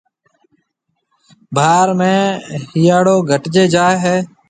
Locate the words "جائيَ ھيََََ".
3.73-4.15